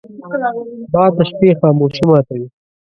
باد 0.93 1.11
د 1.17 1.19
شپې 1.29 1.49
خاموشي 1.59 2.03
ماتوي 2.09 2.47